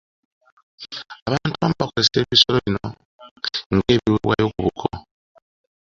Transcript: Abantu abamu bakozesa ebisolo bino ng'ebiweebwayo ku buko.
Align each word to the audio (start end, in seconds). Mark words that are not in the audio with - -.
Abantu 1.27 1.51
abamu 1.55 1.75
bakozesa 1.81 2.17
ebisolo 2.23 2.57
bino 2.65 2.83
ng'ebiweebwayo 3.75 4.45
ku 4.53 4.59
buko. 4.65 4.87